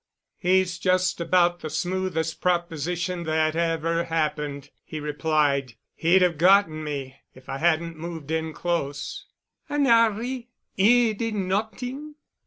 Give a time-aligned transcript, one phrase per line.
[0.39, 5.75] "He's just about the smoothest proposition that ever happened," he replied.
[5.93, 9.27] "He'd have gotten me, if I hadn't moved in close."
[9.69, 10.47] "An' 'Arry——?
[10.75, 12.15] 'E did not'ing?"